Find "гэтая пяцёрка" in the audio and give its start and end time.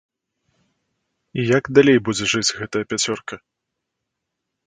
2.61-3.35